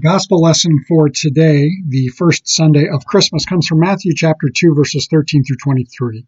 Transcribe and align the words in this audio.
The 0.00 0.08
gospel 0.08 0.40
lesson 0.40 0.82
for 0.88 1.10
today, 1.10 1.70
the 1.86 2.08
first 2.08 2.48
Sunday 2.48 2.88
of 2.88 3.04
Christmas, 3.04 3.44
comes 3.44 3.66
from 3.66 3.80
Matthew 3.80 4.14
chapter 4.16 4.48
2, 4.48 4.74
verses 4.74 5.06
13 5.10 5.44
through 5.44 5.58
23. 5.62 6.24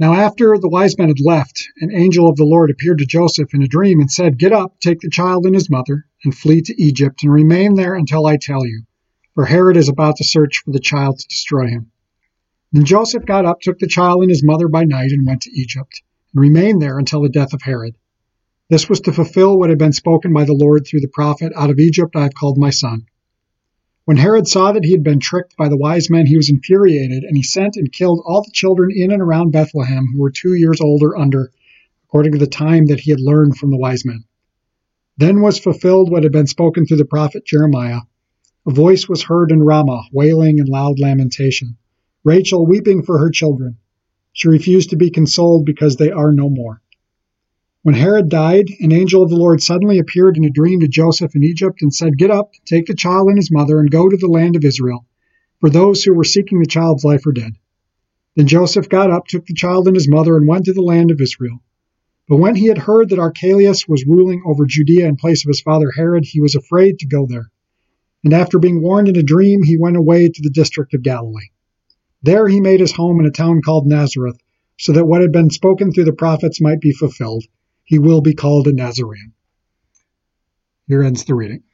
Now, 0.00 0.14
after 0.14 0.58
the 0.58 0.68
wise 0.68 0.98
men 0.98 1.06
had 1.06 1.20
left, 1.20 1.68
an 1.80 1.94
angel 1.94 2.28
of 2.28 2.34
the 2.34 2.44
Lord 2.44 2.72
appeared 2.72 2.98
to 2.98 3.06
Joseph 3.06 3.54
in 3.54 3.62
a 3.62 3.68
dream 3.68 4.00
and 4.00 4.10
said, 4.10 4.36
Get 4.36 4.50
up, 4.50 4.80
take 4.80 4.98
the 4.98 5.08
child 5.08 5.46
and 5.46 5.54
his 5.54 5.70
mother, 5.70 6.06
and 6.24 6.36
flee 6.36 6.60
to 6.62 6.82
Egypt, 6.82 7.22
and 7.22 7.32
remain 7.32 7.74
there 7.74 7.94
until 7.94 8.26
I 8.26 8.36
tell 8.36 8.66
you, 8.66 8.82
for 9.36 9.44
Herod 9.44 9.76
is 9.76 9.88
about 9.88 10.16
to 10.16 10.24
search 10.24 10.62
for 10.64 10.72
the 10.72 10.80
child 10.80 11.20
to 11.20 11.28
destroy 11.28 11.68
him. 11.68 11.92
Then 12.72 12.84
Joseph 12.84 13.26
got 13.26 13.44
up, 13.44 13.60
took 13.60 13.78
the 13.78 13.86
child 13.86 14.22
and 14.22 14.30
his 14.30 14.42
mother 14.42 14.66
by 14.66 14.82
night, 14.82 15.12
and 15.12 15.24
went 15.24 15.42
to 15.42 15.52
Egypt, 15.52 16.02
and 16.34 16.40
remained 16.42 16.82
there 16.82 16.98
until 16.98 17.22
the 17.22 17.28
death 17.28 17.52
of 17.52 17.62
Herod. 17.62 17.94
This 18.70 18.88
was 18.88 19.00
to 19.00 19.12
fulfill 19.12 19.58
what 19.58 19.68
had 19.68 19.80
been 19.80 19.92
spoken 19.92 20.32
by 20.32 20.44
the 20.44 20.52
Lord 20.52 20.86
through 20.86 21.00
the 21.00 21.08
prophet, 21.08 21.52
Out 21.56 21.70
of 21.70 21.80
Egypt 21.80 22.14
I 22.14 22.22
have 22.22 22.34
called 22.34 22.56
my 22.56 22.70
son. 22.70 23.06
When 24.04 24.16
Herod 24.16 24.46
saw 24.46 24.70
that 24.70 24.84
he 24.84 24.92
had 24.92 25.02
been 25.02 25.18
tricked 25.18 25.56
by 25.56 25.68
the 25.68 25.76
wise 25.76 26.08
men, 26.08 26.24
he 26.24 26.36
was 26.36 26.50
infuriated, 26.50 27.24
and 27.24 27.36
he 27.36 27.42
sent 27.42 27.74
and 27.74 27.90
killed 27.90 28.22
all 28.24 28.42
the 28.44 28.52
children 28.52 28.92
in 28.94 29.10
and 29.10 29.20
around 29.20 29.50
Bethlehem 29.50 30.06
who 30.12 30.20
were 30.20 30.30
two 30.30 30.54
years 30.54 30.80
old 30.80 31.02
or 31.02 31.18
under, 31.18 31.50
according 32.04 32.30
to 32.30 32.38
the 32.38 32.46
time 32.46 32.86
that 32.86 33.00
he 33.00 33.10
had 33.10 33.18
learned 33.18 33.56
from 33.56 33.72
the 33.72 33.76
wise 33.76 34.04
men. 34.04 34.22
Then 35.16 35.40
was 35.40 35.58
fulfilled 35.58 36.08
what 36.08 36.22
had 36.22 36.30
been 36.30 36.46
spoken 36.46 36.86
through 36.86 36.98
the 36.98 37.04
prophet 37.04 37.44
Jeremiah. 37.44 38.02
A 38.68 38.70
voice 38.70 39.08
was 39.08 39.24
heard 39.24 39.50
in 39.50 39.64
Ramah, 39.64 40.04
wailing 40.12 40.60
and 40.60 40.68
loud 40.68 41.00
lamentation. 41.00 41.76
Rachel 42.22 42.64
weeping 42.64 43.02
for 43.02 43.18
her 43.18 43.30
children. 43.30 43.78
She 44.32 44.46
refused 44.46 44.90
to 44.90 44.96
be 44.96 45.10
consoled 45.10 45.66
because 45.66 45.96
they 45.96 46.12
are 46.12 46.30
no 46.30 46.48
more. 46.48 46.80
When 47.82 47.94
Herod 47.94 48.28
died, 48.28 48.66
an 48.80 48.92
angel 48.92 49.22
of 49.22 49.30
the 49.30 49.36
Lord 49.36 49.62
suddenly 49.62 49.98
appeared 49.98 50.36
in 50.36 50.44
a 50.44 50.50
dream 50.50 50.80
to 50.80 50.88
Joseph 50.88 51.34
in 51.34 51.42
Egypt 51.42 51.80
and 51.80 51.94
said, 51.94 52.18
Get 52.18 52.30
up, 52.30 52.52
take 52.66 52.84
the 52.84 52.94
child 52.94 53.28
and 53.28 53.38
his 53.38 53.50
mother, 53.50 53.80
and 53.80 53.90
go 53.90 54.06
to 54.06 54.18
the 54.18 54.26
land 54.26 54.54
of 54.54 54.66
Israel, 54.66 55.06
for 55.60 55.70
those 55.70 56.04
who 56.04 56.12
were 56.12 56.22
seeking 56.22 56.60
the 56.60 56.66
child's 56.66 57.04
life 57.04 57.24
are 57.24 57.32
dead. 57.32 57.54
Then 58.36 58.48
Joseph 58.48 58.90
got 58.90 59.10
up, 59.10 59.26
took 59.26 59.46
the 59.46 59.54
child 59.54 59.86
and 59.86 59.96
his 59.96 60.10
mother, 60.10 60.36
and 60.36 60.46
went 60.46 60.66
to 60.66 60.74
the 60.74 60.82
land 60.82 61.10
of 61.10 61.22
Israel. 61.22 61.62
But 62.28 62.36
when 62.36 62.54
he 62.54 62.66
had 62.66 62.76
heard 62.76 63.08
that 63.08 63.18
Archelaus 63.18 63.88
was 63.88 64.06
ruling 64.06 64.42
over 64.44 64.66
Judea 64.66 65.08
in 65.08 65.16
place 65.16 65.42
of 65.46 65.48
his 65.48 65.62
father 65.62 65.90
Herod, 65.90 66.26
he 66.26 66.42
was 66.42 66.54
afraid 66.54 66.98
to 66.98 67.06
go 67.06 67.24
there. 67.26 67.50
And 68.22 68.34
after 68.34 68.58
being 68.58 68.82
warned 68.82 69.08
in 69.08 69.16
a 69.16 69.22
dream, 69.22 69.62
he 69.62 69.78
went 69.78 69.96
away 69.96 70.28
to 70.28 70.42
the 70.42 70.50
district 70.50 70.92
of 70.92 71.02
Galilee. 71.02 71.48
There 72.22 72.46
he 72.46 72.60
made 72.60 72.80
his 72.80 72.92
home 72.92 73.20
in 73.20 73.26
a 73.26 73.30
town 73.30 73.62
called 73.62 73.86
Nazareth, 73.86 74.36
so 74.78 74.92
that 74.92 75.06
what 75.06 75.22
had 75.22 75.32
been 75.32 75.48
spoken 75.48 75.92
through 75.92 76.04
the 76.04 76.12
prophets 76.12 76.60
might 76.60 76.82
be 76.82 76.92
fulfilled 76.92 77.46
he 77.90 77.98
will 77.98 78.20
be 78.20 78.32
called 78.32 78.68
a 78.68 78.72
Nazarene. 78.72 79.32
Here 80.86 81.02
ends 81.02 81.24
the 81.24 81.34
reading. 81.34 81.64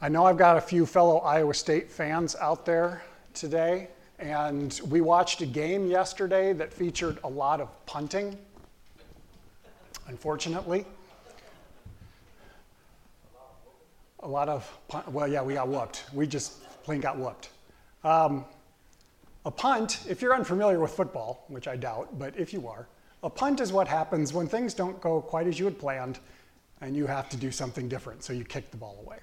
I 0.00 0.08
know 0.08 0.24
I've 0.24 0.36
got 0.36 0.56
a 0.56 0.60
few 0.60 0.86
fellow 0.86 1.18
Iowa 1.18 1.52
State 1.52 1.90
fans 1.90 2.36
out 2.36 2.64
there 2.64 3.02
today, 3.34 3.88
and 4.20 4.80
we 4.88 5.00
watched 5.00 5.40
a 5.40 5.46
game 5.46 5.88
yesterday 5.88 6.52
that 6.52 6.72
featured 6.72 7.18
a 7.24 7.28
lot 7.28 7.60
of 7.60 7.86
punting, 7.86 8.38
unfortunately. 10.06 10.84
A 14.20 14.28
lot 14.28 14.48
of, 14.48 14.78
well, 15.08 15.26
yeah, 15.26 15.42
we 15.42 15.54
got 15.54 15.66
whooped. 15.66 16.04
We 16.12 16.28
just 16.28 16.62
plain 16.84 17.00
got 17.00 17.18
whooped. 17.18 17.48
Um, 18.04 18.44
a 19.48 19.50
punt, 19.50 20.00
if 20.06 20.20
you're 20.20 20.34
unfamiliar 20.34 20.78
with 20.78 20.90
football, 20.90 21.46
which 21.48 21.66
I 21.66 21.74
doubt, 21.74 22.18
but 22.18 22.36
if 22.36 22.52
you 22.52 22.68
are, 22.68 22.86
a 23.22 23.30
punt 23.30 23.60
is 23.60 23.72
what 23.72 23.88
happens 23.88 24.34
when 24.34 24.46
things 24.46 24.74
don't 24.74 25.00
go 25.00 25.22
quite 25.22 25.46
as 25.46 25.58
you 25.58 25.64
had 25.64 25.78
planned 25.78 26.18
and 26.82 26.94
you 26.94 27.06
have 27.06 27.30
to 27.30 27.36
do 27.38 27.50
something 27.50 27.88
different, 27.88 28.22
so 28.22 28.34
you 28.34 28.44
kick 28.44 28.70
the 28.70 28.76
ball 28.76 28.98
away. 29.06 29.16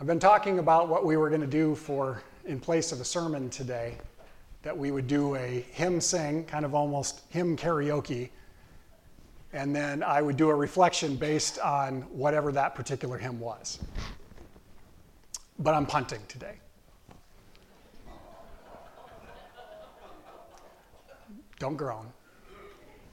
I've 0.00 0.08
been 0.08 0.18
talking 0.18 0.58
about 0.58 0.88
what 0.88 1.06
we 1.06 1.16
were 1.16 1.28
going 1.28 1.40
to 1.40 1.46
do 1.46 1.76
for 1.76 2.20
in 2.44 2.58
place 2.58 2.90
of 2.90 3.00
a 3.00 3.04
sermon 3.04 3.48
today, 3.48 3.96
that 4.62 4.76
we 4.76 4.90
would 4.90 5.06
do 5.06 5.36
a 5.36 5.64
hymn 5.70 6.00
sing, 6.00 6.44
kind 6.44 6.64
of 6.64 6.74
almost 6.74 7.20
hymn 7.28 7.56
karaoke, 7.56 8.28
and 9.52 9.74
then 9.74 10.02
I 10.02 10.20
would 10.20 10.36
do 10.36 10.50
a 10.50 10.54
reflection 10.54 11.14
based 11.14 11.60
on 11.60 12.00
whatever 12.10 12.50
that 12.50 12.74
particular 12.74 13.18
hymn 13.18 13.38
was. 13.38 13.78
But 15.60 15.74
I'm 15.74 15.86
punting 15.86 16.22
today. 16.26 16.56
Don't 21.62 21.76
groan. 21.76 22.12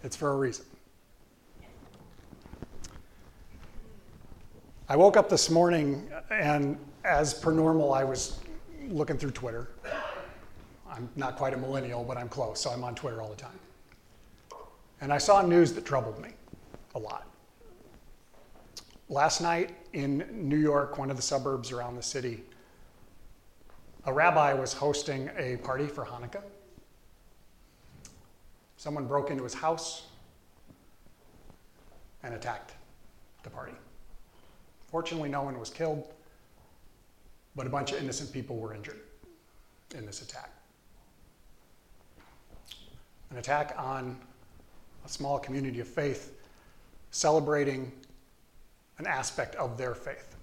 It's 0.04 0.16
for 0.16 0.32
a 0.32 0.36
reason. 0.36 0.66
I 4.90 4.96
woke 4.96 5.18
up 5.18 5.30
this 5.30 5.52
morning 5.52 6.10
and, 6.32 6.76
as 7.06 7.32
per 7.32 7.52
normal, 7.52 7.94
I 7.94 8.04
was 8.04 8.40
looking 8.88 9.20
through 9.20 9.34
Twitter. 9.34 9.70
I'm 10.90 11.08
not 11.16 11.36
quite 11.36 11.54
a 11.54 11.58
millennial, 11.58 12.04
but 12.04 12.18
I'm 12.18 12.28
close, 12.28 12.60
so 12.60 12.72
I'm 12.72 12.84
on 12.84 12.96
Twitter 12.96 13.22
all 13.22 13.30
the 13.30 13.36
time. 13.36 13.60
And 15.00 15.14
I 15.14 15.20
saw 15.20 15.44
news 15.44 15.74
that 15.74 15.86
troubled 15.86 16.20
me 16.20 16.30
a 16.96 17.00
lot. 17.00 17.28
Last 19.10 19.42
night 19.42 19.76
in 19.94 20.26
New 20.34 20.58
York, 20.58 20.98
one 20.98 21.12
of 21.12 21.18
the 21.18 21.22
suburbs 21.22 21.72
around 21.72 21.98
the 21.98 22.02
city, 22.02 22.44
a 24.08 24.12
rabbi 24.12 24.54
was 24.54 24.74
hosting 24.74 25.30
a 25.38 25.58
party 25.58 25.86
for 25.86 26.04
Hanukkah. 26.04 26.42
Someone 28.80 29.08
broke 29.08 29.30
into 29.30 29.44
his 29.44 29.54
house 29.54 30.04
and 32.24 32.34
attacked 32.34 32.76
the 33.44 33.50
party. 33.50 33.74
Fortunately, 34.88 35.28
no 35.28 35.42
one 35.42 35.60
was 35.60 35.70
killed, 35.70 36.08
but 37.58 37.68
a 37.68 37.70
bunch 37.70 37.92
of 37.92 38.02
innocent 38.02 38.32
people 38.32 38.56
were 38.56 38.74
injured 38.74 39.02
in 39.96 40.06
this 40.06 40.22
attack. 40.22 40.50
An 43.32 43.36
attack 43.36 43.76
on 43.78 44.18
a 45.06 45.10
small 45.10 45.40
community 45.40 45.82
of 45.82 45.88
faith 45.90 46.40
celebrating 47.12 47.92
an 48.98 49.06
aspect 49.08 49.56
of 49.56 49.78
their 49.78 49.94
faith. 49.94 50.38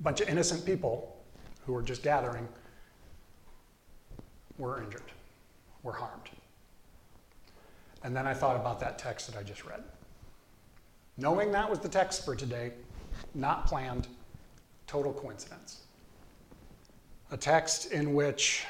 A 0.00 0.02
bunch 0.02 0.22
of 0.22 0.30
innocent 0.30 0.64
people 0.64 1.14
who 1.66 1.74
were 1.74 1.82
just 1.82 2.02
gathering 2.02 2.48
were 4.56 4.82
injured 4.82 5.02
were 5.86 5.92
harmed. 5.92 6.28
And 8.02 8.14
then 8.14 8.26
I 8.26 8.34
thought 8.34 8.56
about 8.56 8.80
that 8.80 8.98
text 8.98 9.32
that 9.32 9.38
I 9.38 9.42
just 9.42 9.64
read. 9.64 9.82
Knowing 11.16 11.52
that 11.52 11.70
was 11.70 11.78
the 11.78 11.88
text 11.88 12.24
for 12.24 12.34
today, 12.34 12.72
not 13.34 13.66
planned, 13.66 14.08
total 14.86 15.12
coincidence. 15.12 15.84
A 17.30 17.36
text 17.36 17.92
in 17.92 18.14
which 18.14 18.64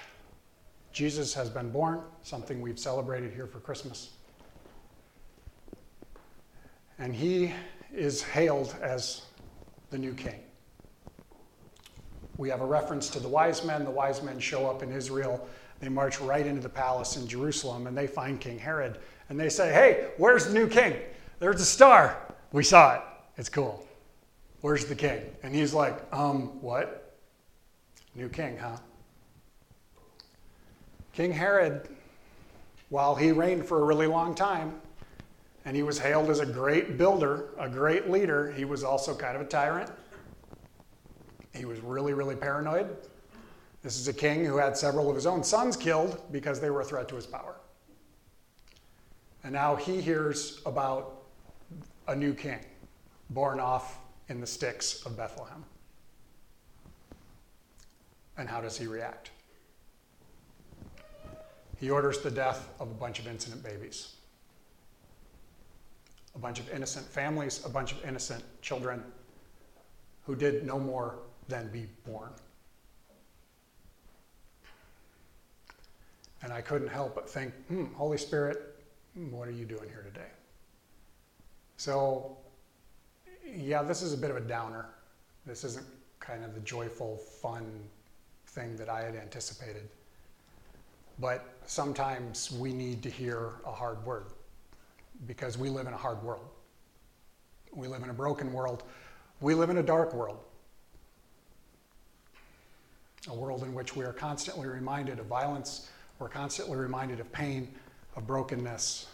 Jesus 0.93 1.35
has 1.35 1.51
been 1.51 1.71
born, 1.71 2.03
something 2.23 2.61
we've 2.61 2.79
celebrated 2.79 3.33
here 3.33 3.47
for 3.47 3.59
Christmas. 3.59 4.11
And 6.99 7.15
he 7.15 7.53
is 7.95 8.23
hailed 8.23 8.77
as 8.81 9.23
the 9.91 9.99
new 9.99 10.15
king. 10.15 10.41
We 12.37 12.51
have 12.51 12.61
a 12.61 12.67
reference 12.67 13.09
to 13.11 13.21
the 13.21 13.29
wise 13.29 13.65
men. 13.65 13.85
The 13.85 13.91
wise 13.91 14.23
men 14.23 14.39
show 14.39 14.67
up 14.67 14.83
in 14.83 14.93
Israel 14.93 15.49
they 15.81 15.89
march 15.89 16.21
right 16.21 16.47
into 16.47 16.61
the 16.61 16.69
palace 16.69 17.17
in 17.17 17.27
Jerusalem 17.27 17.87
and 17.87 17.97
they 17.97 18.07
find 18.07 18.41
King 18.41 18.59
Herod 18.59 18.99
and 19.29 19.39
they 19.39 19.49
say, 19.49 19.73
Hey, 19.73 20.09
where's 20.17 20.47
the 20.47 20.55
new 20.55 20.69
king? 20.69 20.95
There's 21.39 21.61
a 21.61 21.65
star. 21.65 22.19
We 22.53 22.63
saw 22.63 22.95
it. 22.95 23.03
It's 23.37 23.49
cool. 23.49 23.87
Where's 24.63 24.87
the 24.87 24.95
king? 24.95 25.23
And 25.43 25.55
he's 25.55 25.75
like, 25.75 26.01
Um, 26.13 26.61
what? 26.63 27.15
New 28.15 28.29
king, 28.29 28.57
huh? 28.57 28.79
King 31.13 31.33
Herod, 31.33 31.89
while 32.89 33.15
he 33.15 33.33
reigned 33.33 33.67
for 33.67 33.81
a 33.81 33.85
really 33.85 34.07
long 34.07 34.35
time, 34.35 34.81
and 35.65 35.75
he 35.75 35.83
was 35.83 35.99
hailed 35.99 36.31
as 36.31 36.41
a 36.41 36.47
great 36.47 36.97
builder, 36.97 37.51
a 37.59 37.69
great 37.69 38.09
leader, 38.09 38.53
he 38.53 38.65
was 38.65 38.85
also 38.85 39.15
kind 39.15 39.35
of 39.35 39.43
a 39.43 39.47
tyrant. 39.47 39.91
He 41.55 41.65
was 41.65 41.81
really, 41.81 42.13
really 42.13 42.37
paranoid. 42.37 42.97
This 43.87 44.01
is 44.01 44.09
a 44.09 44.13
king 44.13 44.45
who 44.45 44.57
had 44.57 44.77
several 44.77 45.09
of 45.09 45.15
his 45.15 45.27
own 45.27 45.45
sons 45.45 45.77
killed 45.77 46.21
because 46.33 46.59
they 46.59 46.71
were 46.71 46.81
a 46.81 46.85
threat 46.85 47.07
to 47.07 47.15
his 47.15 47.25
power. 47.25 47.55
And 49.45 49.53
now 49.53 49.77
he 49.77 50.01
hears 50.01 50.61
about 50.67 51.23
a 52.09 52.17
new 52.17 52.35
king 52.35 52.59
born 53.31 53.61
off 53.61 53.99
in 54.29 54.41
the 54.41 54.47
sticks 54.49 55.07
of 55.07 55.17
Bethlehem. 55.17 55.65
And 58.37 58.49
how 58.49 58.61
does 58.61 58.77
he 58.77 58.89
react? 58.89 59.31
He 61.79 61.89
orders 61.89 62.19
the 62.23 62.31
death 62.33 62.69
of 62.81 62.91
a 62.91 62.95
bunch 62.95 63.21
of 63.21 63.29
innocent 63.29 63.63
babies, 63.63 64.17
a 66.35 66.41
bunch 66.41 66.59
of 66.59 66.69
innocent 66.71 67.07
families, 67.07 67.65
a 67.65 67.69
bunch 67.69 67.93
of 67.93 68.05
innocent 68.05 68.43
children 68.63 69.05
who 70.25 70.35
did 70.35 70.67
no 70.67 70.77
more 70.77 71.21
than 71.47 71.69
be 71.69 71.87
born. 72.05 72.33
And 76.47 76.55
I 76.55 76.61
couldn't 76.61 76.87
help 76.87 77.17
but 77.17 77.29
think, 77.29 77.53
hmm, 77.67 77.87
Holy 77.95 78.17
Spirit, 78.17 78.77
what 79.33 79.49
are 79.49 79.53
you 79.53 79.65
doing 79.65 79.89
here 79.89 80.05
today? 80.07 80.29
So, 81.77 82.37
yeah, 83.45 83.83
this 83.83 84.01
is 84.01 84.13
a 84.13 84.17
bit 84.17 84.31
of 84.31 84.37
a 84.37 84.41
downer. 84.41 84.87
This 85.45 85.65
isn't 85.65 85.85
kind 86.21 86.45
of 86.45 86.55
the 86.55 86.61
joyful, 86.61 87.17
fun 87.17 87.67
thing 88.47 88.77
that 88.77 88.89
I 88.89 89.03
had 89.03 89.17
anticipated. 89.17 89.89
But 91.19 91.53
sometimes 91.67 92.53
we 92.53 92.73
need 92.73 93.03
to 93.03 93.11
hear 93.11 93.55
a 93.67 93.73
hard 93.73 94.07
word 94.07 94.27
because 95.27 95.59
we 95.59 95.69
live 95.69 95.89
in 95.89 95.95
a 95.95 95.99
hard 95.99 96.23
world. 96.23 96.47
We 97.73 97.89
live 97.89 98.05
in 98.05 98.11
a 98.11 98.15
broken 98.15 98.53
world. 98.53 98.85
We 99.41 99.55
live 99.55 99.71
in 99.71 99.79
a 99.79 99.83
dark 99.83 100.15
world. 100.15 100.39
A 103.27 103.35
world 103.35 103.65
in 103.65 103.75
which 103.75 103.97
we 103.97 104.05
are 104.05 104.13
constantly 104.13 104.69
reminded 104.69 105.19
of 105.19 105.27
violence, 105.27 105.89
we're 106.19 106.29
constantly 106.29 106.77
reminded 106.77 107.21
of 107.21 107.31
pain, 107.33 107.69
of 108.17 108.27
brokenness. 108.27 109.07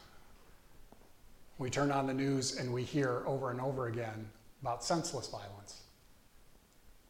We 1.58 1.70
turn 1.70 1.90
on 1.90 2.06
the 2.06 2.14
news 2.14 2.58
and 2.58 2.72
we 2.72 2.82
hear 2.82 3.22
over 3.26 3.50
and 3.50 3.60
over 3.60 3.88
again 3.88 4.28
about 4.60 4.84
senseless 4.84 5.28
violence, 5.28 5.82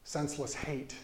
senseless 0.05 0.55
hate. 0.55 0.95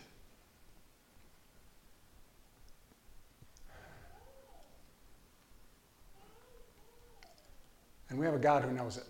And 8.11 8.19
we 8.19 8.25
have 8.25 8.35
a 8.35 8.39
God 8.39 8.65
who 8.65 8.73
knows 8.73 8.97
it. 8.97 9.05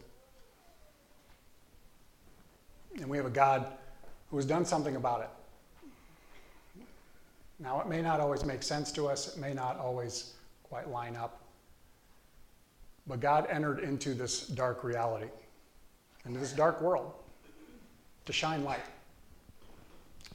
And 3.00 3.08
we 3.08 3.16
have 3.16 3.26
a 3.26 3.30
God 3.30 3.66
who 4.30 4.36
has 4.36 4.46
done 4.46 4.64
something 4.64 4.96
about 4.96 5.20
it. 5.20 5.30
Now, 7.60 7.80
it 7.80 7.88
may 7.88 8.02
not 8.02 8.20
always 8.20 8.44
make 8.44 8.62
sense 8.62 8.92
to 8.92 9.08
us, 9.08 9.34
it 9.34 9.40
may 9.40 9.52
not 9.52 9.78
always 9.78 10.34
quite 10.62 10.88
line 10.88 11.16
up. 11.16 11.42
But 13.06 13.20
God 13.20 13.48
entered 13.50 13.80
into 13.80 14.14
this 14.14 14.46
dark 14.46 14.84
reality, 14.84 15.28
into 16.24 16.38
this 16.38 16.52
dark 16.52 16.80
world, 16.80 17.12
to 18.26 18.32
shine 18.32 18.62
light. 18.62 18.84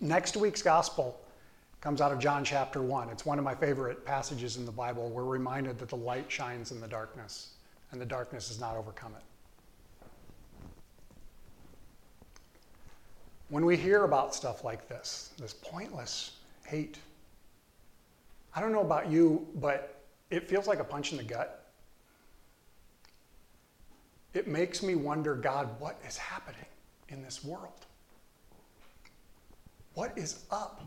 Next 0.01 0.35
week's 0.35 0.61
gospel 0.61 1.19
comes 1.79 2.01
out 2.01 2.11
of 2.11 2.19
John 2.19 2.43
chapter 2.43 2.81
1. 2.81 3.09
It's 3.09 3.25
one 3.25 3.37
of 3.37 3.45
my 3.45 3.55
favorite 3.55 4.05
passages 4.05 4.57
in 4.57 4.65
the 4.65 4.71
Bible. 4.71 5.09
We're 5.09 5.23
reminded 5.23 5.77
that 5.79 5.89
the 5.89 5.97
light 5.97 6.25
shines 6.29 6.71
in 6.71 6.81
the 6.81 6.87
darkness, 6.87 7.53
and 7.91 8.01
the 8.01 8.05
darkness 8.05 8.47
has 8.47 8.59
not 8.59 8.75
overcome 8.75 9.13
it. 9.15 9.23
When 13.49 13.65
we 13.65 13.77
hear 13.77 14.03
about 14.03 14.33
stuff 14.33 14.63
like 14.63 14.89
this, 14.89 15.31
this 15.37 15.53
pointless 15.53 16.37
hate, 16.65 16.97
I 18.55 18.61
don't 18.61 18.71
know 18.71 18.81
about 18.81 19.09
you, 19.09 19.47
but 19.55 20.03
it 20.29 20.47
feels 20.47 20.67
like 20.67 20.79
a 20.79 20.83
punch 20.83 21.11
in 21.11 21.17
the 21.17 21.23
gut. 21.23 21.71
It 24.33 24.47
makes 24.47 24.81
me 24.81 24.95
wonder, 24.95 25.35
God, 25.35 25.69
what 25.79 25.99
is 26.07 26.17
happening 26.17 26.65
in 27.09 27.21
this 27.21 27.43
world? 27.43 27.85
What 29.93 30.17
is 30.17 30.45
up 30.49 30.83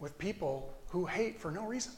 with 0.00 0.16
people 0.18 0.72
who 0.88 1.04
hate 1.04 1.38
for 1.38 1.50
no 1.50 1.66
reason? 1.66 1.92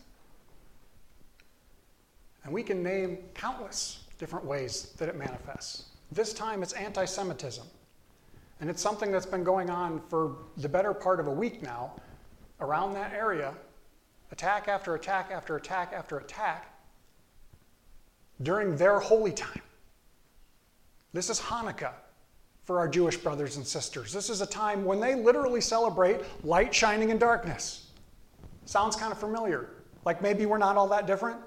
And 2.42 2.52
we 2.52 2.62
can 2.62 2.82
name 2.82 3.18
countless 3.34 4.04
different 4.18 4.44
ways 4.44 4.92
that 4.98 5.08
it 5.08 5.16
manifests. 5.16 5.86
This 6.12 6.32
time 6.32 6.62
it's 6.62 6.72
anti 6.72 7.04
Semitism. 7.04 7.66
And 8.60 8.70
it's 8.70 8.82
something 8.82 9.10
that's 9.10 9.26
been 9.26 9.44
going 9.44 9.70
on 9.70 10.00
for 10.08 10.36
the 10.56 10.68
better 10.68 10.94
part 10.94 11.20
of 11.20 11.26
a 11.26 11.30
week 11.30 11.62
now 11.62 11.92
around 12.60 12.94
that 12.94 13.12
area 13.12 13.54
attack 14.34 14.66
after 14.66 14.96
attack 14.96 15.30
after 15.30 15.54
attack 15.54 15.92
after 15.94 16.18
attack 16.18 16.76
during 18.42 18.76
their 18.76 18.98
holy 18.98 19.30
time. 19.30 19.62
This 21.12 21.30
is 21.30 21.38
Hanukkah 21.38 21.92
for 22.64 22.80
our 22.80 22.88
Jewish 22.88 23.16
brothers 23.16 23.58
and 23.58 23.64
sisters. 23.64 24.12
This 24.12 24.28
is 24.30 24.40
a 24.40 24.46
time 24.46 24.84
when 24.84 24.98
they 24.98 25.14
literally 25.14 25.60
celebrate 25.60 26.20
light 26.44 26.74
shining 26.74 27.10
in 27.10 27.18
darkness. 27.18 27.92
Sounds 28.64 28.96
kind 28.96 29.12
of 29.12 29.20
familiar. 29.20 29.70
Like 30.04 30.20
maybe 30.20 30.46
we're 30.46 30.58
not 30.58 30.76
all 30.76 30.88
that 30.88 31.06
different. 31.06 31.38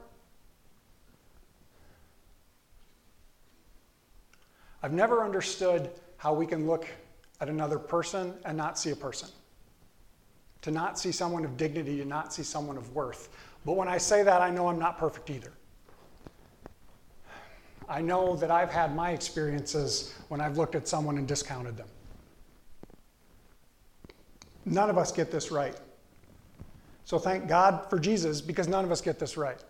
I've 4.81 4.94
never 4.94 5.25
understood 5.25 5.90
how 6.16 6.33
we 6.33 6.45
can 6.45 6.66
look 6.66 6.88
at 7.42 7.50
another 7.50 7.80
person 7.80 8.33
and 8.45 8.56
not 8.56 8.80
see 8.80 8.92
a 8.92 8.95
person. 8.95 9.28
To 10.62 10.71
not 10.71 11.00
see 11.00 11.12
someone 11.12 11.45
of 11.45 11.56
dignity, 11.57 11.98
to 11.98 12.06
not 12.06 12.33
see 12.33 12.44
someone 12.44 12.77
of 12.77 12.94
worth. 12.94 13.30
But 13.65 13.74
when 13.74 13.88
I 13.88 13.98
say 13.98 14.24
that, 14.24 14.42
I 14.42 14.50
know 14.50 14.68
I'm 14.68 14.80
not 14.80 14.98
perfect 14.98 15.30
either. 15.30 15.51
I 17.89 18.01
know 18.01 18.36
that 18.36 18.51
I've 18.51 18.71
had 18.71 18.95
my 18.95 19.12
experiences 19.12 20.13
when 20.27 20.42
I've 20.42 20.57
looked 20.57 20.75
at 20.75 20.88
someone 20.88 21.18
and 21.18 21.27
discounted 21.27 21.77
them. 21.77 21.88
None 24.65 24.89
of 24.89 24.98
us 24.98 25.12
get 25.12 25.31
this 25.31 25.51
right. 25.51 25.75
So 27.06 27.18
thank 27.18 27.48
God 27.48 27.89
for 27.89 27.98
Jesus 27.98 28.42
because 28.42 28.68
none 28.68 28.83
of 28.83 28.92
us 28.92 29.00
get 29.00 29.18
this 29.18 29.38
right. 29.38 29.63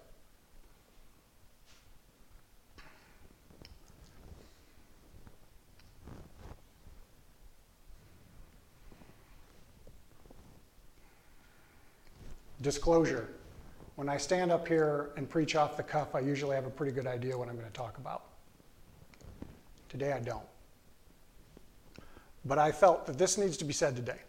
Disclosure. 12.62 13.30
When 13.96 14.10
I 14.10 14.18
stand 14.18 14.52
up 14.52 14.68
here 14.68 15.10
and 15.18 15.30
preach 15.30 15.56
off 15.56 15.78
the 15.78 15.84
cuff, 15.84 16.16
I 16.16 16.20
usually 16.20 16.56
have 16.56 16.66
a 16.66 16.70
pretty 16.70 16.92
good 16.92 17.08
idea 17.08 17.38
what 17.38 17.50
I'm 17.50 17.56
going 17.56 17.68
to 17.68 17.74
talk 17.74 17.98
about. 17.98 18.26
Today 19.90 20.12
I 20.12 20.20
don't. 20.20 20.46
But 22.46 22.60
I 22.60 22.72
felt 22.72 23.06
that 23.06 23.18
this 23.18 23.38
needs 23.38 23.58
to 23.58 23.66
be 23.66 23.74
said 23.74 23.96
today. 23.96 24.20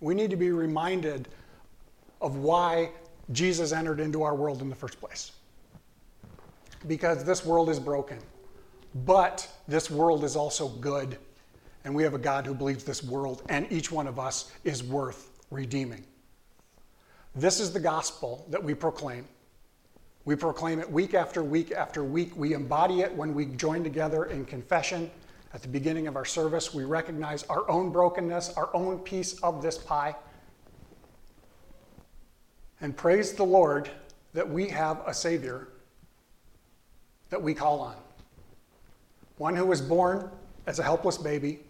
We 0.00 0.14
need 0.14 0.30
to 0.30 0.36
be 0.36 0.50
reminded 0.50 1.28
of 2.20 2.36
why 2.36 2.90
Jesus 3.32 3.72
entered 3.72 4.00
into 4.00 4.22
our 4.22 4.34
world 4.34 4.62
in 4.62 4.68
the 4.68 4.74
first 4.74 5.00
place. 5.00 5.32
Because 6.86 7.24
this 7.24 7.44
world 7.44 7.68
is 7.68 7.78
broken, 7.78 8.18
but 9.04 9.48
this 9.68 9.90
world 9.90 10.24
is 10.24 10.36
also 10.36 10.68
good. 10.68 11.18
And 11.84 11.94
we 11.94 12.02
have 12.02 12.14
a 12.14 12.18
God 12.18 12.46
who 12.46 12.54
believes 12.54 12.84
this 12.84 13.02
world 13.02 13.42
and 13.48 13.70
each 13.70 13.90
one 13.90 14.06
of 14.06 14.18
us 14.18 14.52
is 14.64 14.82
worth 14.82 15.30
redeeming. 15.50 16.04
This 17.34 17.60
is 17.60 17.72
the 17.72 17.80
gospel 17.80 18.44
that 18.50 18.62
we 18.62 18.74
proclaim. 18.74 19.24
We 20.24 20.34
proclaim 20.34 20.80
it 20.80 20.90
week 20.90 21.14
after 21.14 21.42
week 21.42 21.70
after 21.70 22.02
week. 22.02 22.36
We 22.36 22.54
embody 22.54 23.00
it 23.00 23.14
when 23.14 23.34
we 23.34 23.46
join 23.46 23.84
together 23.84 24.24
in 24.24 24.44
confession. 24.44 25.10
At 25.54 25.62
the 25.62 25.68
beginning 25.68 26.06
of 26.06 26.16
our 26.16 26.24
service, 26.24 26.74
we 26.74 26.84
recognize 26.84 27.44
our 27.44 27.68
own 27.70 27.90
brokenness, 27.90 28.54
our 28.56 28.74
own 28.74 28.98
piece 28.98 29.38
of 29.40 29.62
this 29.62 29.78
pie. 29.78 30.16
And 32.80 32.96
praise 32.96 33.32
the 33.32 33.44
Lord 33.44 33.88
that 34.32 34.48
we 34.48 34.68
have 34.68 35.02
a 35.06 35.14
Savior 35.14 35.68
that 37.30 37.40
we 37.40 37.54
call 37.54 37.80
on. 37.80 37.96
One 39.38 39.54
who 39.54 39.66
was 39.66 39.80
born 39.80 40.30
as 40.66 40.78
a 40.78 40.82
helpless 40.82 41.16
baby, 41.16 41.60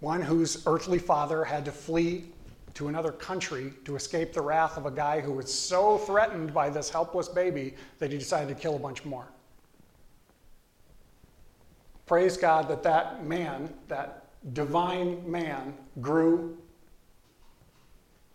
one 0.00 0.20
whose 0.20 0.66
earthly 0.66 0.98
father 0.98 1.44
had 1.44 1.64
to 1.64 1.72
flee 1.72 2.26
to 2.74 2.88
another 2.88 3.12
country 3.12 3.72
to 3.84 3.96
escape 3.96 4.32
the 4.32 4.40
wrath 4.40 4.76
of 4.76 4.86
a 4.86 4.90
guy 4.90 5.20
who 5.20 5.32
was 5.32 5.52
so 5.52 5.98
threatened 5.98 6.54
by 6.54 6.70
this 6.70 6.88
helpless 6.88 7.28
baby 7.28 7.74
that 7.98 8.10
he 8.10 8.18
decided 8.18 8.48
to 8.54 8.60
kill 8.60 8.76
a 8.76 8.78
bunch 8.78 9.04
more. 9.04 9.26
Praise 12.06 12.36
God 12.36 12.68
that 12.68 12.82
that 12.82 13.24
man, 13.24 13.72
that 13.88 14.30
divine 14.54 15.30
man, 15.30 15.74
grew, 16.00 16.58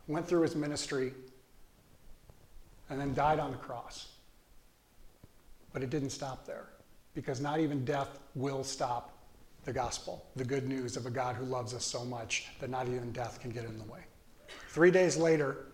went 0.07 0.27
through 0.27 0.41
his 0.41 0.55
ministry, 0.55 1.13
and 2.89 2.99
then 2.99 3.13
died 3.13 3.39
on 3.39 3.51
the 3.51 3.57
cross. 3.57 4.07
But 5.73 5.83
it 5.83 5.89
didn't 5.89 6.11
stop 6.11 6.45
there, 6.45 6.67
because 7.13 7.41
not 7.41 7.59
even 7.59 7.83
death 7.83 8.19
will 8.35 8.63
stop 8.63 9.13
the 9.65 9.73
gospel, 9.73 10.25
the 10.37 10.45
good 10.45 10.65
news 10.65 10.95
of 10.95 11.05
a 11.05 11.09
God 11.09 11.35
who 11.35 11.43
loves 11.43 11.73
us 11.73 11.83
so 11.83 12.05
much 12.05 12.47
that 12.61 12.69
not 12.69 12.87
even 12.87 13.11
death 13.11 13.41
can 13.41 13.51
get 13.51 13.65
in 13.65 13.77
the 13.77 13.83
way. 13.83 13.99
Three 14.69 14.91
days 14.91 15.17
later, 15.17 15.67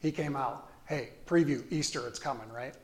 he 0.00 0.12
came 0.12 0.36
out. 0.36 0.70
Hey, 0.86 1.10
preview, 1.26 1.64
Easter, 1.70 2.06
it's 2.06 2.18
coming, 2.18 2.50
right? 2.52 2.74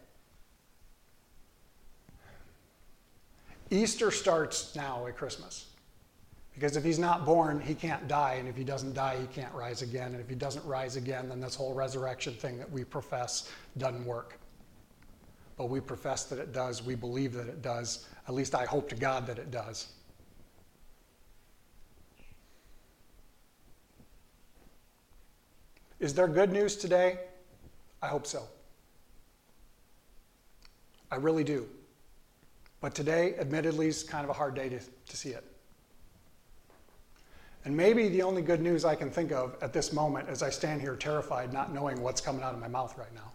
Easter 3.70 4.10
starts 4.10 4.74
now 4.74 5.06
at 5.06 5.16
Christmas. 5.16 5.66
Because 6.54 6.76
if 6.76 6.82
he's 6.82 6.98
not 6.98 7.24
born, 7.24 7.60
he 7.60 7.74
can't 7.74 8.08
die. 8.08 8.34
And 8.34 8.48
if 8.48 8.56
he 8.56 8.64
doesn't 8.64 8.92
die, 8.92 9.16
he 9.20 9.26
can't 9.28 9.54
rise 9.54 9.82
again. 9.82 10.12
And 10.12 10.20
if 10.20 10.28
he 10.28 10.34
doesn't 10.34 10.64
rise 10.64 10.96
again, 10.96 11.28
then 11.28 11.40
this 11.40 11.54
whole 11.54 11.72
resurrection 11.72 12.34
thing 12.34 12.58
that 12.58 12.68
we 12.70 12.82
profess 12.82 13.48
doesn't 13.76 14.04
work. 14.04 14.38
But 15.56 15.68
we 15.68 15.80
profess 15.80 16.24
that 16.24 16.38
it 16.38 16.52
does. 16.52 16.82
We 16.82 16.96
believe 16.96 17.32
that 17.34 17.46
it 17.46 17.62
does. 17.62 18.08
At 18.26 18.34
least 18.34 18.56
I 18.56 18.64
hope 18.64 18.88
to 18.88 18.96
God 18.96 19.26
that 19.26 19.38
it 19.38 19.52
does. 19.52 19.88
Is 26.00 26.14
there 26.14 26.28
good 26.28 26.52
news 26.52 26.76
today? 26.76 27.18
I 28.02 28.06
hope 28.06 28.26
so. 28.26 28.44
I 31.10 31.16
really 31.16 31.44
do. 31.44 31.68
But 32.80 32.94
today, 32.94 33.34
admittedly, 33.38 33.88
is 33.88 34.04
kind 34.04 34.22
of 34.22 34.30
a 34.30 34.32
hard 34.32 34.54
day 34.54 34.68
to, 34.68 34.78
to 34.78 35.16
see 35.16 35.30
it. 35.30 35.44
And 37.64 37.76
maybe 37.76 38.08
the 38.08 38.22
only 38.22 38.40
good 38.40 38.60
news 38.60 38.84
I 38.84 38.94
can 38.94 39.10
think 39.10 39.32
of 39.32 39.56
at 39.60 39.72
this 39.72 39.92
moment 39.92 40.28
as 40.28 40.42
I 40.42 40.50
stand 40.50 40.80
here 40.80 40.94
terrified, 40.94 41.52
not 41.52 41.74
knowing 41.74 42.00
what's 42.00 42.20
coming 42.20 42.42
out 42.42 42.54
of 42.54 42.60
my 42.60 42.68
mouth 42.68 42.96
right 42.96 43.12
now, 43.14 43.32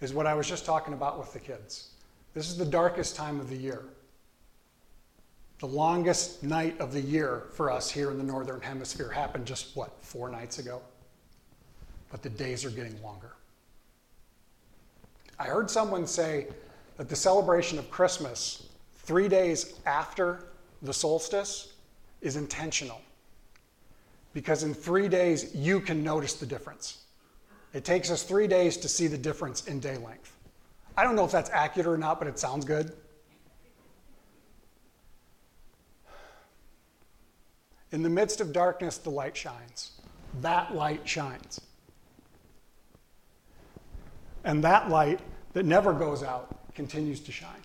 is 0.00 0.14
what 0.14 0.26
I 0.26 0.34
was 0.34 0.48
just 0.48 0.64
talking 0.64 0.94
about 0.94 1.18
with 1.18 1.32
the 1.32 1.40
kids. 1.40 1.90
This 2.32 2.48
is 2.48 2.56
the 2.56 2.64
darkest 2.64 3.16
time 3.16 3.40
of 3.40 3.50
the 3.50 3.56
year. 3.56 3.84
The 5.58 5.66
longest 5.66 6.42
night 6.44 6.78
of 6.80 6.92
the 6.92 7.00
year 7.00 7.44
for 7.52 7.70
us 7.70 7.90
here 7.90 8.10
in 8.10 8.18
the 8.18 8.24
Northern 8.24 8.60
Hemisphere 8.60 9.10
happened 9.10 9.44
just, 9.44 9.76
what, 9.76 9.92
four 10.02 10.28
nights 10.28 10.60
ago? 10.60 10.80
But 12.10 12.22
the 12.22 12.30
days 12.30 12.64
are 12.64 12.70
getting 12.70 13.00
longer. 13.02 13.32
I 15.38 15.44
heard 15.44 15.68
someone 15.68 16.06
say 16.06 16.46
that 16.96 17.08
the 17.08 17.16
celebration 17.16 17.78
of 17.78 17.90
Christmas, 17.90 18.68
three 18.98 19.28
days 19.28 19.74
after 19.84 20.44
the 20.82 20.92
solstice, 20.92 21.74
is 22.20 22.36
intentional. 22.36 23.00
Because 24.34 24.62
in 24.62 24.74
three 24.74 25.08
days, 25.08 25.54
you 25.54 25.80
can 25.80 26.04
notice 26.04 26.34
the 26.34 26.46
difference. 26.46 27.04
It 27.74 27.84
takes 27.84 28.10
us 28.10 28.22
three 28.22 28.46
days 28.46 28.76
to 28.78 28.88
see 28.88 29.08
the 29.08 29.18
difference 29.18 29.66
in 29.66 29.80
day 29.80 29.96
length. 29.96 30.36
I 30.96 31.02
don't 31.02 31.16
know 31.16 31.24
if 31.24 31.32
that's 31.32 31.50
accurate 31.50 31.86
or 31.86 31.98
not, 31.98 32.18
but 32.20 32.28
it 32.28 32.38
sounds 32.38 32.64
good. 32.64 32.92
In 37.90 38.02
the 38.02 38.10
midst 38.10 38.40
of 38.40 38.52
darkness, 38.52 38.98
the 38.98 39.10
light 39.10 39.36
shines. 39.36 39.92
That 40.40 40.74
light 40.74 41.08
shines. 41.08 41.60
And 44.44 44.62
that 44.64 44.88
light 44.88 45.20
that 45.54 45.64
never 45.64 45.92
goes 45.92 46.22
out 46.22 46.74
continues 46.74 47.20
to 47.20 47.32
shine. 47.32 47.62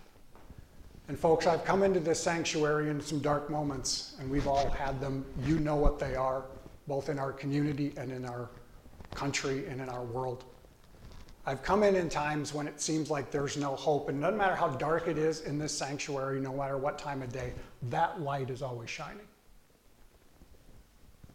And 1.10 1.20
folks, 1.20 1.46
I've 1.46 1.66
come 1.66 1.84
into 1.84 2.00
this 2.00 2.20
sanctuary 2.22 2.90
in 2.90 3.02
some 3.02 3.20
dark 3.20 3.50
moments, 3.50 4.16
and 4.20 4.30
we've 4.30 4.48
all 4.48 4.70
had 4.70 5.02
them. 5.02 5.26
You 5.46 5.60
know 5.60 5.76
what 5.76 6.00
they 6.00 6.16
are, 6.16 6.46
both 6.88 7.10
in 7.10 7.20
our 7.20 7.34
community 7.34 7.94
and 7.98 8.12
in 8.12 8.26
our 8.26 8.50
country 9.14 9.68
and 9.68 9.82
in 9.82 9.90
our 9.90 10.04
world. 10.04 10.46
I've 11.46 11.62
come 11.62 11.84
in 11.84 11.96
in 11.96 12.08
times 12.08 12.54
when 12.54 12.68
it 12.68 12.80
seems 12.80 13.12
like 13.12 13.30
there's 13.30 13.58
no 13.58 13.76
hope, 13.76 14.08
and 14.08 14.22
no 14.22 14.32
matter 14.32 14.56
how 14.56 14.70
dark 14.70 15.10
it 15.10 15.18
is 15.18 15.42
in 15.42 15.60
this 15.60 15.78
sanctuary, 15.78 16.40
no 16.40 16.54
matter 16.54 16.78
what 16.78 16.98
time 16.98 17.22
of 17.22 17.34
day, 17.34 17.52
that 17.90 18.22
light 18.22 18.50
is 18.50 18.62
always 18.62 18.90
shining. 18.90 19.28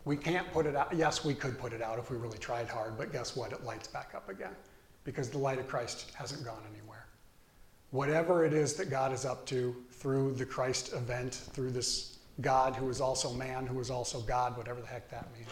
We 0.08 0.16
can't 0.16 0.50
put 0.54 0.64
it 0.64 0.74
out. 0.74 0.90
Yes, 0.96 1.22
we 1.22 1.34
could 1.34 1.58
put 1.58 1.74
it 1.74 1.82
out 1.82 1.98
if 1.98 2.10
we 2.10 2.16
really 2.16 2.38
tried 2.38 2.66
hard, 2.66 2.96
but 2.96 3.12
guess 3.12 3.36
what? 3.36 3.52
It 3.52 3.62
lights 3.64 3.88
back 3.88 4.12
up 4.16 4.30
again 4.30 4.56
because 5.04 5.28
the 5.28 5.36
light 5.36 5.58
of 5.58 5.68
Christ 5.68 6.12
hasn't 6.14 6.42
gone 6.46 6.62
anywhere. 6.72 7.04
Whatever 7.90 8.46
it 8.46 8.54
is 8.54 8.72
that 8.76 8.88
God 8.88 9.12
is 9.12 9.26
up 9.26 9.44
to 9.48 9.76
through 9.90 10.32
the 10.32 10.46
Christ 10.46 10.94
event, 10.94 11.34
through 11.52 11.72
this 11.72 12.20
God 12.40 12.74
who 12.74 12.88
is 12.88 13.02
also 13.02 13.34
man, 13.34 13.66
who 13.66 13.78
is 13.80 13.90
also 13.90 14.20
God, 14.20 14.56
whatever 14.56 14.80
the 14.80 14.86
heck 14.86 15.10
that 15.10 15.28
means. 15.36 15.50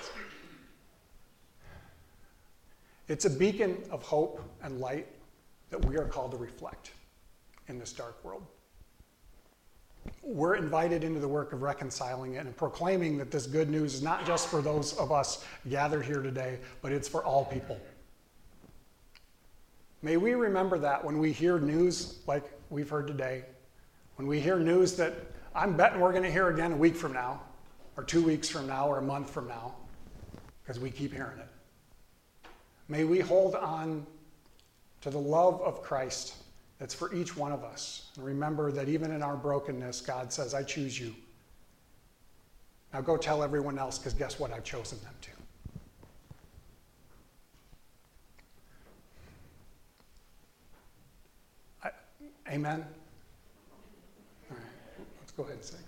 It's 3.09 3.27
a 3.27 3.31
beacon 3.31 3.77
of 3.91 4.03
hope 4.05 4.41
and 4.63 4.81
light 4.81 5.07
that 5.69 5.85
we 5.85 5.99
are 5.99 6.07
called 6.07 6.31
to 6.31 6.39
reflect 6.39 6.93
in 7.69 7.79
this 7.79 7.93
dark 7.93 8.25
world. 8.25 8.47
We're 10.23 10.57
invited 10.57 11.05
into 11.05 11.21
the 11.21 11.29
work 11.29 11.53
of 11.53 11.63
reconciling 11.63 12.35
it 12.35 12.47
and 12.47 12.57
proclaiming 12.57 13.19
that 13.19 13.31
this 13.31 13.47
good 13.47 13.71
news 13.71 13.95
is 13.95 14.03
not 14.03 14.27
just 14.27 14.49
for 14.49 14.61
those 14.61 14.93
of 14.95 15.13
us 15.13 15.45
gathered 15.69 16.05
here 16.05 16.23
today, 16.23 16.59
but 16.83 16.93
it's 16.93 17.09
for 17.09 17.25
all 17.25 17.45
people. 17.45 17.81
May 20.03 20.17
we 20.17 20.35
remember 20.35 20.79
that 20.79 21.05
when 21.05 21.19
we 21.19 21.33
hear 21.33 21.59
news 21.59 22.19
like 22.27 22.45
we've 22.71 22.89
heard 22.89 23.07
today, 23.07 23.45
when 24.17 24.27
we 24.27 24.41
hear 24.41 24.59
news 24.59 24.97
that 24.97 25.15
I'm 25.55 25.77
betting 25.77 26.01
we're 26.01 26.13
going 26.13 26.23
to 26.23 26.31
hear 26.31 26.49
again 26.49 26.73
a 26.73 26.77
week 26.77 26.97
from 26.97 27.13
now, 27.13 27.41
or 27.97 28.05
two 28.05 28.23
weeks 28.23 28.49
from 28.49 28.67
now, 28.67 28.89
or 28.89 28.99
a 28.99 29.03
month 29.03 29.31
from 29.31 29.49
now, 29.49 29.75
because 30.63 30.79
we 30.79 30.91
keep 30.91 31.13
hearing 31.13 31.39
it. 31.39 31.49
May 32.89 33.05
we 33.05 33.21
hold 33.21 33.55
on 33.55 34.07
to 35.01 35.11
the 35.11 35.19
love 35.19 35.61
of 35.63 35.83
Christ 35.83 36.35
that's 36.79 36.95
for 36.95 37.15
each 37.15 37.37
one 37.37 37.53
of 37.53 37.65
us. 37.65 38.11
And 38.17 38.25
remember 38.25 38.71
that 38.73 38.89
even 38.89 39.13
in 39.13 39.23
our 39.23 39.37
brokenness, 39.37 40.01
God 40.01 40.33
says, 40.33 40.55
I 40.55 40.63
choose 40.63 40.99
you. 40.99 41.15
Now 42.93 43.01
go 43.01 43.17
tell 43.17 43.43
everyone 43.43 43.79
else, 43.79 43.99
because 43.99 44.15
guess 44.15 44.39
what? 44.39 44.53
I've 44.53 44.65
chosen 44.65 44.99
them 45.01 45.15
to. 45.23 45.31
I, 51.85 51.91
amen? 52.53 52.85
All 54.51 54.57
right, 54.57 54.67
let's 55.21 55.33
go 55.33 55.43
ahead 55.45 55.57
and 55.57 55.65
sing. 55.65 55.86